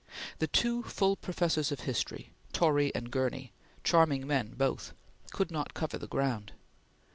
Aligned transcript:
The 0.39 0.47
two 0.47 0.81
full 0.81 1.15
Professors 1.15 1.71
of 1.71 1.81
History 1.81 2.31
Torrey 2.53 2.91
and 2.95 3.11
Gurney, 3.11 3.51
charming 3.83 4.25
men 4.25 4.55
both 4.57 4.93
could 5.31 5.51
not 5.51 5.75
cover 5.75 5.99
the 5.99 6.07
ground. 6.07 6.53